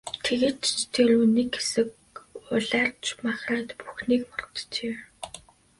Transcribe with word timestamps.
Тэгээд 0.25 0.59
ч 0.75 0.77
тэр 0.93 1.09
үү, 1.17 1.25
нэг 1.37 1.51
хэсэг 1.59 1.89
улайрч 2.55 3.03
махраад 3.25 3.69
бүхнийг 3.79 4.23
мартжээ. 4.33 4.95